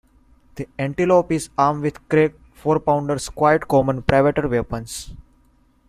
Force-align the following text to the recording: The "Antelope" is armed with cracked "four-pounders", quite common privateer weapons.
The 0.55 0.67
"Antelope" 0.79 1.31
is 1.35 1.51
armed 1.59 1.83
with 1.83 2.09
cracked 2.09 2.39
"four-pounders", 2.55 3.29
quite 3.29 3.67
common 3.67 4.01
privateer 4.01 4.47
weapons. 4.47 5.13